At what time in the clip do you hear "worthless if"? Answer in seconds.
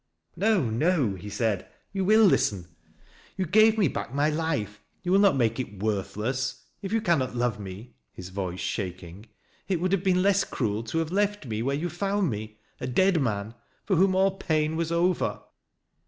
5.77-6.91